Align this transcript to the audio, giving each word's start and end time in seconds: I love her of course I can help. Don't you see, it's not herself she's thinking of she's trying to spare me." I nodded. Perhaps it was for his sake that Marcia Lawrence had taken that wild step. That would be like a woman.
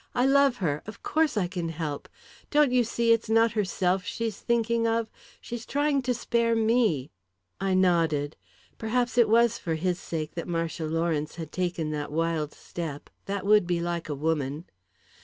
I 0.15 0.25
love 0.25 0.57
her 0.57 0.81
of 0.87 1.03
course 1.03 1.37
I 1.37 1.45
can 1.45 1.69
help. 1.69 2.09
Don't 2.49 2.71
you 2.71 2.83
see, 2.83 3.13
it's 3.13 3.29
not 3.29 3.51
herself 3.51 4.03
she's 4.03 4.39
thinking 4.39 4.87
of 4.87 5.11
she's 5.39 5.63
trying 5.63 6.01
to 6.01 6.13
spare 6.15 6.55
me." 6.55 7.11
I 7.59 7.75
nodded. 7.75 8.35
Perhaps 8.79 9.19
it 9.19 9.29
was 9.29 9.59
for 9.59 9.75
his 9.75 9.99
sake 9.99 10.33
that 10.33 10.47
Marcia 10.47 10.85
Lawrence 10.85 11.35
had 11.35 11.51
taken 11.51 11.91
that 11.91 12.11
wild 12.11 12.51
step. 12.53 13.11
That 13.25 13.45
would 13.45 13.67
be 13.67 13.79
like 13.79 14.09
a 14.09 14.15
woman. 14.15 14.65